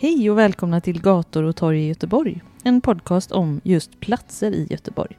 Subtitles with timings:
[0.00, 2.42] Hej och välkomna till Gator och torg i Göteborg.
[2.64, 5.18] En podcast om just platser i Göteborg.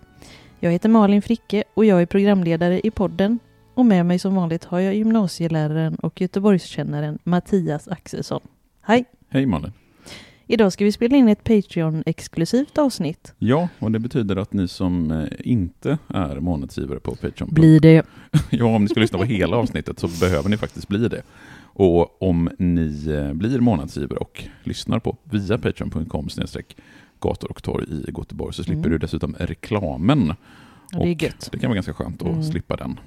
[0.59, 3.39] Jag heter Malin Fricke och jag är programledare i podden.
[3.73, 8.41] Och med mig som vanligt har jag gymnasieläraren och Göteborgskännaren Mattias Axelsson.
[8.81, 9.05] Hej!
[9.29, 9.71] Hej Malin!
[10.51, 13.33] Idag ska vi spela in ett Patreon-exklusivt avsnitt.
[13.37, 17.49] Ja, och det betyder att ni som eh, inte är månadsgivare på Patreon...
[17.53, 18.05] Blir det.
[18.49, 21.21] ja, om ni ska lyssna på hela avsnittet så behöver ni faktiskt bli det.
[21.61, 26.27] Och om ni eh, blir månadsgivare och lyssnar på via patreon.com
[27.19, 28.91] gator och torg i Göteborg så slipper Mm.
[28.91, 30.33] du dessutom reklamen.
[30.91, 31.49] Ja, det är Och gött.
[31.51, 32.43] Det kan vara ganska skönt att Mm.
[32.43, 32.99] slippa den.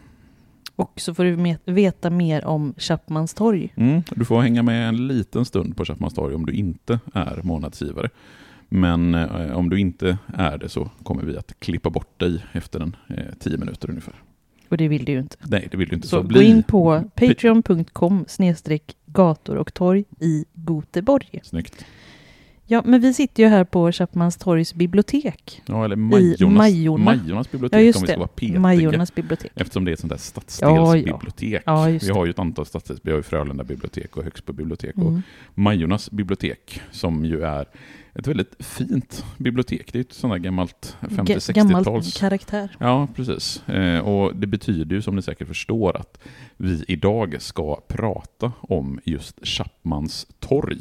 [0.76, 3.72] Och så får du veta mer om Chapmans torg.
[3.76, 7.40] Mm, du får hänga med en liten stund på Chapmans torg om du inte är
[7.42, 8.08] månadsgivare.
[8.68, 12.80] Men eh, om du inte är det så kommer vi att klippa bort dig efter
[12.80, 14.14] en eh, tio minuter ungefär.
[14.68, 15.36] Och det vill du ju inte.
[15.42, 16.08] Nej, det vill du inte.
[16.08, 18.24] Så, bli- gå in på patreon.com
[19.06, 21.40] gator och torg i Göteborg.
[21.42, 21.84] Snyggt.
[22.72, 25.62] Ja, men vi sitter ju här på Chapmans torgs bibliotek.
[25.66, 27.04] Ja, eller Majornas, Majorna.
[27.04, 28.60] Majornas bibliotek Ja, just om vi ska vara petiga.
[28.60, 29.52] Majornas bibliotek.
[29.54, 31.62] Eftersom det är ett sånt där Ja, stadsdelsbibliotek.
[31.66, 34.52] Ja, just vi har ju ett antal stadsdels, vi har ju Frölunda bibliotek och Högsbo
[34.52, 35.22] bibliotek och Mm.
[35.54, 37.64] Majornas bibliotek som ju är
[38.14, 39.92] ett väldigt fint bibliotek.
[39.92, 42.20] Det är ett sånt där gammalt Ga- Gammal 50-60-tals...
[42.20, 42.76] karaktär.
[42.80, 43.68] Ja, precis.
[43.68, 46.18] Eh, och det betyder ju som ni säkert förstår att
[46.56, 50.80] vi idag ska prata om just Chapmans torg.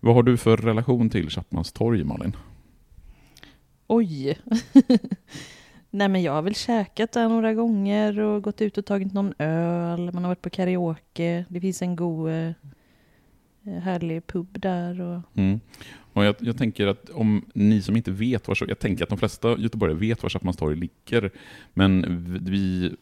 [0.00, 2.36] Vad har du för relation till Chapmans torg, Malin?
[3.86, 4.38] Oj!
[5.90, 9.34] Nej men jag har väl käkat där några gånger och gått ut och tagit någon
[9.38, 10.12] öl.
[10.12, 11.44] Man har varit på karaoke.
[11.48, 12.50] Det finns en god eh,
[13.66, 15.00] Eh, härlig pub där.
[15.00, 15.20] Och...
[15.34, 15.60] Mm.
[16.12, 19.18] Och jag, jag tänker att om ni som inte vet var, jag tänker att de
[19.18, 21.30] flesta göteborgare vet var Chapmans torg ligger,
[21.74, 22.96] men vi, vi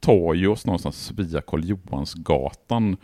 [0.00, 2.96] tar ju oss någonstans via Karl Johansgatan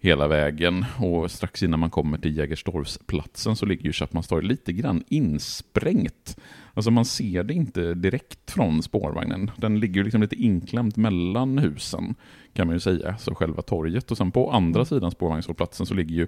[0.00, 4.72] hela vägen och strax innan man kommer till Jägerstorpsplatsen så ligger ju Chapmans torg lite
[4.72, 6.36] grann insprängt.
[6.74, 9.50] Alltså man ser det inte direkt från spårvagnen.
[9.56, 12.14] Den ligger ju liksom lite inklämt mellan husen
[12.52, 14.10] kan man ju säga, så själva torget.
[14.10, 16.26] Och sen på andra sidan spårvagnshållplatsen så ligger ju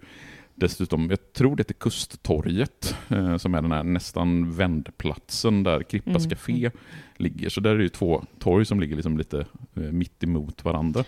[0.54, 6.24] dessutom, jag tror det är Kusttorget, eh, som är den här nästan vändplatsen där Krippas
[6.24, 6.70] Mm, Café
[7.16, 7.48] ligger.
[7.48, 11.04] Så där är det ju två torg som ligger liksom lite eh, mitt emot varandra.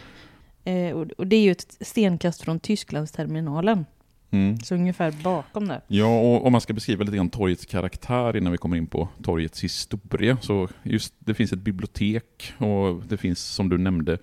[0.64, 3.84] Eh, och, och det är ju ett stenkast från Tysklandsterminalen.
[4.32, 4.58] Mm.
[4.58, 5.80] Så ungefär bakom där.
[5.88, 9.08] Ja, och om man ska beskriva lite grann torgets karaktär innan vi kommer in på
[9.22, 14.18] torgets historia, så just det finns ett bibliotek och det finns, som du nämnde,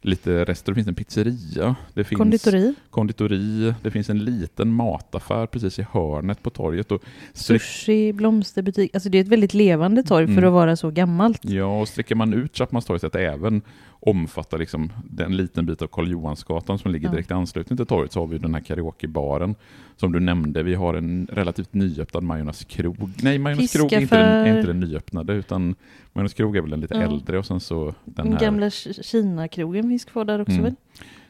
[0.00, 0.72] lite rester.
[0.72, 5.86] Det finns en pizzeria, det finns Konditori, konditori, det finns en liten mataffär precis i
[5.92, 6.92] hörnet på torget.
[6.92, 8.94] Och sushi, blomsterbutik.
[8.94, 10.44] Alltså det är ett väldigt levande torg för Mm.
[10.44, 11.44] att vara så gammalt.
[11.44, 13.62] ja, och sträcker man ut Chapmanstorget att även
[14.04, 18.12] omfatta liksom den liten bit av Karl Johansgatan som ligger direkt i anslutning till torget
[18.12, 19.54] så har vi den här karaokebaren
[19.96, 20.62] som du nämnde.
[20.62, 22.96] Vi har en relativt nyöppnad Majornas krog.
[23.22, 25.74] Nej, Majornas krog är inte, den, är inte den nyöppnade utan
[26.12, 27.00] Majornas krog är väl den lite Ja.
[27.02, 28.40] äldre och sen så den här.
[28.40, 30.64] gamla Ki- Kina-krogen finns kvar där också Mm.
[30.64, 30.74] väl?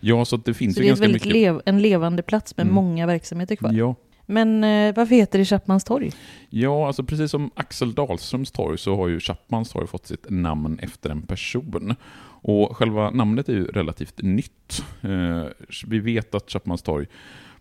[0.00, 1.32] Ja, så det finns Så ju det är ganska mycket.
[1.32, 2.74] lev- en levande plats med Mm.
[2.74, 3.72] många verksamheter kvar.
[3.72, 3.94] Ja.
[4.26, 6.10] Men eh, varför heter det Chapmans torg?
[6.50, 10.78] Ja, alltså precis som Axel Dahlströms torg så har ju Chapmans torg fått sitt namn
[10.82, 11.94] efter en person.
[12.44, 14.84] Och själva namnet är ju relativt nytt.
[15.02, 15.44] Eh,
[15.86, 17.06] vi vet att Chapmans torg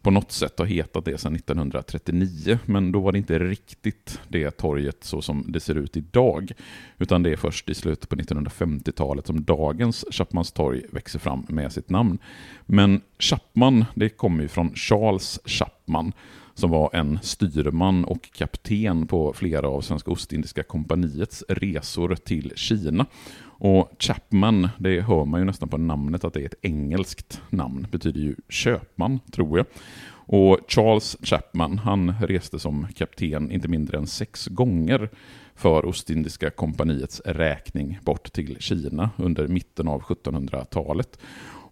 [0.02, 4.52] på något sätt har hetat det sedan 1939, men då var det inte riktigt det
[4.52, 6.52] torget så som det ser ut idag,
[6.98, 11.72] utan det är först i slutet på 1950-talet som dagens Chapmans torg växer fram med
[11.72, 12.18] sitt namn.
[12.66, 16.14] Men Chapman, det kommer ju från Charles Chapman,
[16.62, 23.06] som var en styrman och kapten på flera av Svenska Ostindiska kompaniets resor till Kina.
[23.44, 27.88] Och Chapman, det hör man ju nästan på namnet att det är ett engelskt namn,
[27.92, 29.66] betyder ju köpman, tror jag.
[30.14, 35.10] Och Charles Chapman, han reste som kapten inte mindre än sex gånger
[35.56, 41.20] för Ostindiska kompaniets räkning bort till Kina under mitten av 1700-talet.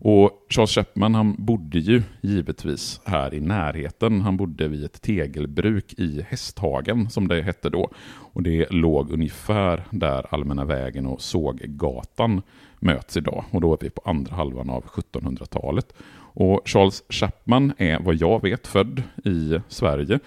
[0.01, 4.21] Och Charles Chapman han bodde ju givetvis här i närheten.
[4.21, 7.89] Han bodde vid ett tegelbruk i Hästhagen som det hette då.
[8.33, 12.41] Och det låg ungefär där Allmänna vägen och Såggatan
[12.79, 13.43] möts idag.
[13.51, 15.93] Och då är vi på andra halvan av 1700-talet.
[16.33, 20.19] Och Charles Chapman är vad jag vet född i Sverige.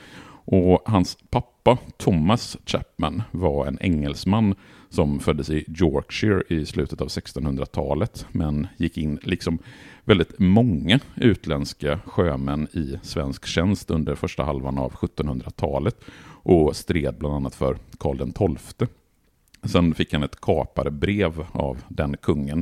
[0.45, 1.52] Och hans pappa
[1.97, 4.55] Thomas Chapman var en engelsman
[4.89, 9.59] som föddes i Yorkshire i slutet av 1600-talet men gick in liksom
[10.05, 16.05] väldigt många utländska sjömän i svensk tjänst under första halvan av 1700-talet
[16.45, 18.89] och stred bland annat för Karl XII.
[19.65, 22.59] Sen fick han ett kaparbrev av den kungen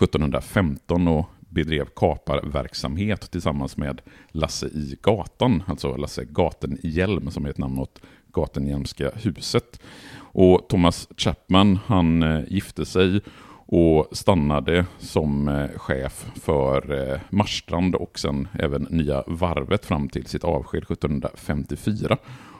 [0.00, 7.58] 1715 och bedrev kaparverksamhet tillsammans med Lasse i gatan, alltså Lasse Gatenhjelm som är ett
[7.58, 8.00] namn åt
[8.34, 9.80] Gatenhjelmska huset.
[10.34, 13.20] Och Thomas Chapman han eh, gifte sig
[13.66, 20.26] och stannade som eh, chef för eh, Marstrand och sen även Nya Varvet fram till
[20.26, 22.16] sitt avsked 1754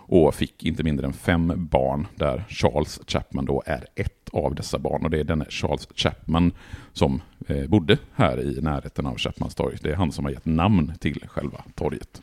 [0.06, 4.78] och fick inte mindre än fem barn där Charles Chapman då är ett av dessa
[4.78, 6.52] barn och det är denne Charles Chapman
[6.92, 7.22] som
[7.68, 9.76] bodde här i närheten av Chapmans torg.
[9.82, 12.22] Det är han som har gett namn till själva torget.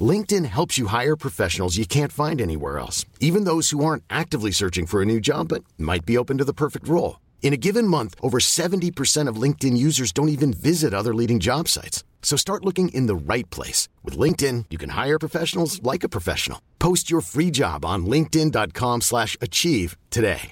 [0.00, 4.50] LinkedIn helps you hire professionals you can't find anywhere else, even those who aren't actively
[4.50, 7.20] searching for a new job but might be open to the perfect role.
[7.42, 11.68] In a given month, over 70% of LinkedIn users don't even visit other leading job
[11.68, 12.02] sites.
[12.22, 13.88] So start looking in the right place.
[14.02, 16.58] With LinkedIn, you can hire professionals like a professional.
[16.78, 20.50] Post your free job on linkedin.com slash achieve today.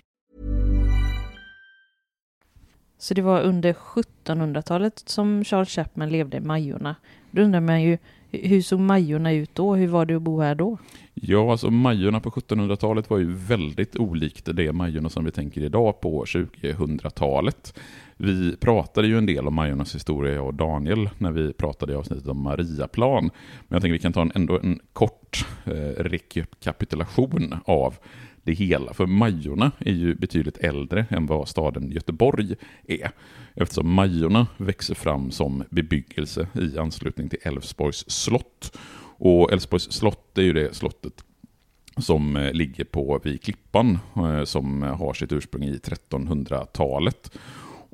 [2.99, 6.97] Så det var under 1700-talet som Charles Chapman levde i Majorna.
[7.31, 7.99] Då undrar man ju,
[8.33, 9.75] hur såg Majorna ut då?
[9.75, 10.79] Hur var det att bo här då?
[11.15, 16.01] Ja, alltså Majorna på 1700-talet var ju väldigt olikt det Majorna som vi tänker idag
[16.01, 17.79] på 2000-talet.
[18.17, 21.97] Vi pratade ju en del om Majornas historia, jag och Daniel, när vi pratade i
[21.97, 23.23] avsnittet om Mariaplan.
[23.69, 27.95] Men jag tänker vi kan ta en, ändå en kort eh, rekapitulation av
[28.45, 28.95] det hela.
[28.95, 32.55] För Majorna är ju betydligt äldre än vad staden Göteborg
[32.87, 33.11] är.
[33.55, 38.79] Eftersom Majorna växer fram som bebyggelse i anslutning till Älvsborgs slott.
[39.19, 41.25] Och Älvsborgs slott är ju det slottet
[41.97, 47.31] som eh, ligger på vid Klippan eh, som har sitt ursprung i 1300-talet.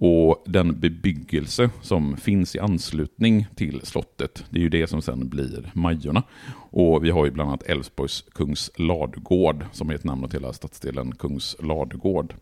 [0.01, 5.29] Och den bebyggelse som finns i anslutning till slottet, det är ju det som sen
[5.29, 6.23] blir Majorna.
[6.71, 11.15] Och vi har ju bland annat Älvsborgs Kungsladugård som är ett namn åt hela stadsdelen
[11.15, 12.35] Kungsladugård.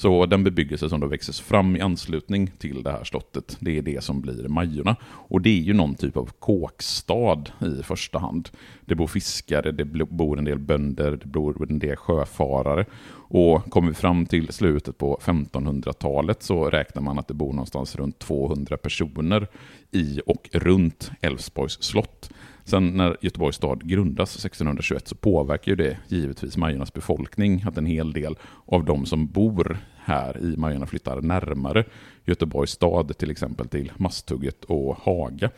[0.00, 3.82] Så den bebyggelse som då växer fram i anslutning till det här slottet, det är
[3.82, 4.96] det som blir Majorna.
[5.04, 8.48] Och det är ju någon typ av kåkstad i första hand.
[8.84, 12.84] Det bor fiskare, det bor en del bönder, det bor en del sjöfarare.
[13.12, 17.96] Och kommer vi fram till slutet på 1500-talet så räknar man att det bor någonstans
[17.96, 19.48] runt 200 personer
[19.90, 22.30] i och runt Älvsborgs slott.
[22.64, 27.86] Sen när Göteborgs stad grundas 1621 så påverkar ju det givetvis Majornas befolkning, att en
[27.86, 28.36] hel del
[28.66, 31.84] av de som bor här i Majorna flyttar närmare
[32.24, 35.50] Göteborgs stad, till exempel till Masthugget och Haga.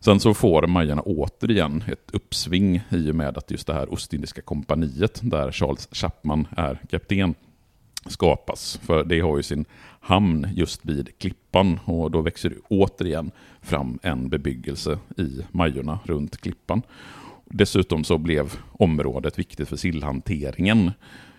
[0.00, 4.42] Sen så får Majorna återigen ett uppsving i och med att just det här Ostindiska
[4.42, 7.34] kompaniet, där Charles Chapman är kapten,
[8.08, 8.80] skapas.
[8.82, 9.64] För det har ju sin
[10.00, 13.30] hamn just vid Klippan och då växer det återigen
[13.62, 16.82] fram en bebyggelse i Majorna runt Klippan.
[17.44, 20.92] Dessutom så blev området viktigt för sillhanteringen.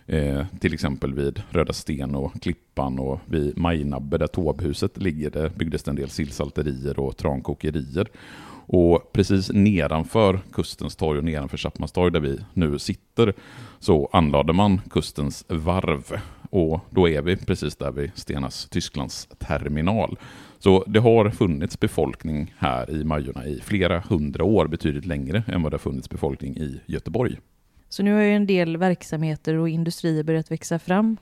[0.08, 5.50] Eh, till exempel vid Röda Sten och Klippan och vid Majnabbe där Tåbhuset ligger, där
[5.50, 8.08] byggdes det en del sillsalterier och trankokerier.
[8.72, 13.34] Och precis nedanför Kustens torg och nedanför Chapmans torg där vi nu sitter
[13.80, 16.22] så anlade man Kustens varv.
[16.50, 20.18] Och då är vi precis där vid Stenas Tysklands terminal.
[20.60, 25.62] Så det har funnits befolkning här i Majorna i flera hundra år, betydligt längre än
[25.62, 27.38] vad det har funnits befolkning i Göteborg.
[27.90, 31.18] Så nu har ju en del verksamheter och industrier börjat växa fram.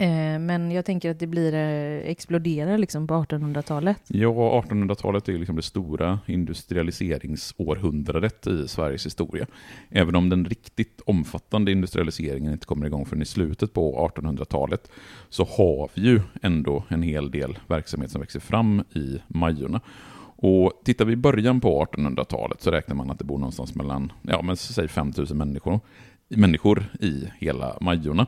[0.00, 4.02] Eh, men jag tänker att det blir eh, exploderar liksom på 1800-talet.
[4.06, 9.46] Ja, 1800-talet är liksom det stora industrialiseringsårhundradet i Sveriges historia.
[9.90, 14.90] Även om den riktigt omfattande industrialiseringen inte kommer igång förrän i slutet på 1800-talet
[15.28, 19.80] så har vi ju ändå en hel del verksamhet som växer fram i Majorna.
[20.36, 24.12] Och tittar vi i början på 1800-talet så räknar man att det bor någonstans mellan,
[24.22, 25.80] ja men säg 5000 människor,
[26.28, 28.26] människor i hela Majorna.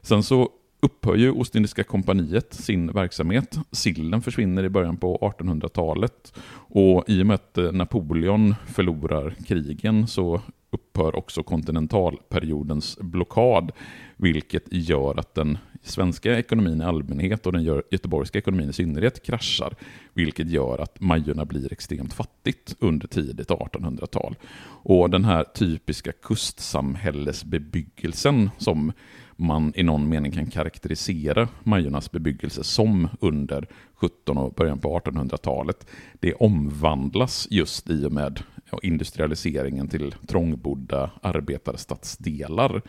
[0.00, 0.50] Sen så
[0.82, 3.58] upphör ju Ostindiska kompaniet sin verksamhet.
[3.70, 6.32] Sillen försvinner i början på 1800-talet
[6.68, 13.72] och i och med att eh, Napoleon förlorar krigen så upphör också kontinentalperiodens blockad,
[14.16, 19.74] vilket gör att den svenska ekonomin i allmänhet och den göteborgska ekonomin i synnerhet kraschar,
[20.14, 24.36] vilket gör att Majorna blir extremt fattigt under tidigt 1800-tal.
[24.84, 28.92] Och den här typiska kustsamhällesbebyggelsen som
[29.36, 35.86] man i någon mening kan karaktärisera Majornas bebyggelse som under 17 och början på 1800-talet.
[36.20, 38.42] Det omvandlas just i och med
[38.82, 42.82] industrialiseringen till trångbodda arbetarstadsdelar.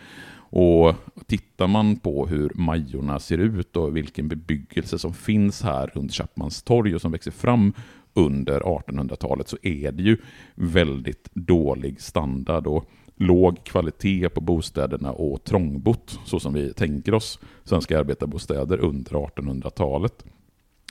[0.56, 0.96] Och
[1.28, 6.64] tittar man på hur Majorna ser ut och vilken bebyggelse som finns här runt Chapmans
[6.64, 7.74] torg och som växer fram
[8.14, 10.18] under 1800-talet så är det ju
[10.56, 12.68] väldigt dålig standard.
[12.68, 19.12] Och låg kvalitet på bostäderna och trångbott, så som vi tänker oss svenska arbetarbostäder under
[19.12, 20.26] 1800-talet.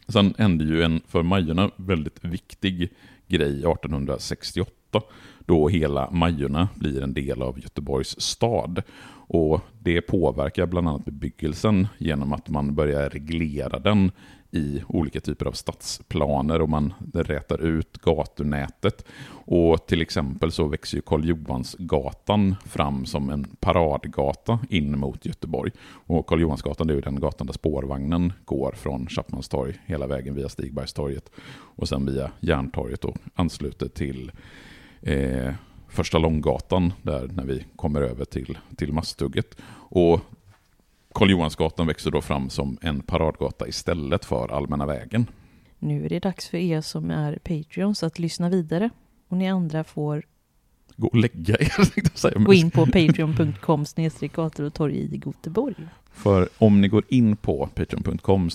[0.09, 2.93] Sen hände ju en för Majorna väldigt viktig
[3.29, 4.71] grej 1868,
[5.47, 8.83] då hela Majorna blir en del av Göteborgs stad.
[9.33, 14.11] Och det påverkar bland annat bebyggelsen genom att man börjar reglera den
[14.51, 19.05] i olika typer av stadsplaner och man rätar ut gatunätet.
[19.45, 25.73] Och till exempel så växer ju Karl Johansgatan fram som en paradgata in mot Göteborg.
[26.07, 30.49] Och Karl Johansgatan är ju den gatan där spårvagnen går från Chapmanstorg hela vägen via
[30.49, 34.33] Stigbergstorget och sen via Järntorget och ansluter till
[35.03, 35.55] eh,
[35.93, 39.57] Första Långgatan där när vi kommer över till, till Masthugget.
[39.73, 40.21] Och
[41.15, 45.27] Karl Johansgatan växer då fram som en paradgata istället för Allmänna vägen.
[45.79, 48.91] Nu är det dags för er som är Patreons att lyssna vidare.
[49.29, 50.23] Och ni andra får
[50.97, 52.45] Gå och lägga er.
[52.45, 53.85] Gå in på patreon.com
[54.35, 55.89] gator och torg i Göteborg.
[56.13, 58.51] För om ni går in på patreon.com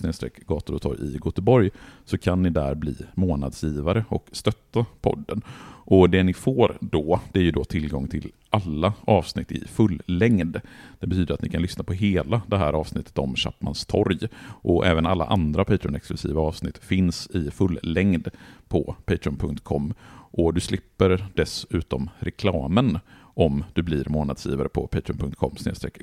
[0.47, 1.69] gator och torg i Göteborg
[2.05, 5.41] så kan ni där bli månadsgivare och stötta podden.
[5.89, 10.01] Och det ni får då, det är ju då tillgång till alla avsnitt i full
[10.05, 10.61] längd.
[10.99, 14.19] Det betyder att ni kan lyssna på hela det här avsnittet om Chapmans torg.
[14.61, 18.29] Och även alla andra Patreon-exklusiva avsnitt finns i full längd
[18.67, 19.93] på patreon.com.
[20.31, 22.99] Och du slipper dessutom reklamen
[23.37, 25.51] om du blir månadsgivare på patreon.com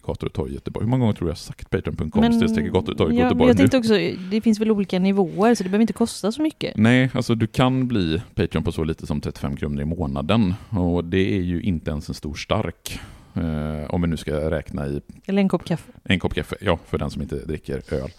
[0.06, 0.84] gator Göteborg.
[0.84, 2.22] Hur många gånger tror du jag sagt patreon.com
[2.72, 3.94] gator ja, Göteborg Jag tänkte också,
[4.30, 6.76] det finns väl olika nivåer så det behöver inte kosta så mycket.
[6.76, 11.04] Nej, alltså du kan bli Patreon på så lite som 35 kronor i månaden och
[11.04, 13.00] det är ju inte ens en stor stark.
[13.34, 15.00] Eh, om vi nu ska räkna i...
[15.26, 15.92] Eller en kopp kaffe.
[16.04, 18.10] En kopp kaffe, ja, för den som inte dricker öl.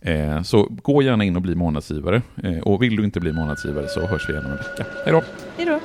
[0.00, 2.22] Eh, så gå gärna in och bli månadsgivare.
[2.42, 4.86] Eh, och vill du inte bli månadsgivare så hörs vi igen om en vecka.
[5.04, 5.22] Hej då!
[5.56, 5.80] Hej då!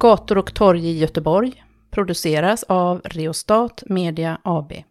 [0.00, 4.84] Gator och torg i Göteborg produceras av Reostat Media AB.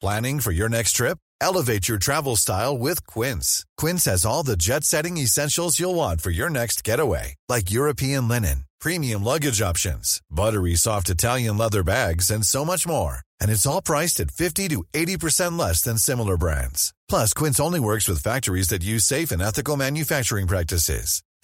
[0.00, 1.18] Planning for your next trip?
[1.44, 3.64] Elevate your travel style with Quince.
[3.80, 8.64] Quince has all the jet-setting essentials you'll want for your next getaway, like European linen,
[8.80, 13.18] premium luggage options, buttery soft Italian leather bags, and so much more.
[13.40, 16.92] And it's all priced at 50 to 80% less than similar brands.
[17.08, 21.22] Plus, Quince only works with factories that use safe and ethical manufacturing practices.